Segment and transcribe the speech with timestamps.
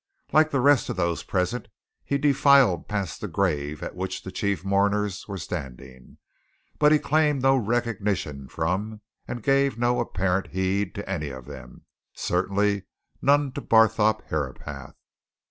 [0.33, 1.67] Like the rest of those present,
[2.03, 6.17] he defiled past the grave at which the chief mourners were standing,
[6.79, 11.85] but he claimed no recognition from and gave no apparent heed to any of them;
[12.13, 12.85] certainly
[13.21, 14.95] none to Barthorpe Herapath.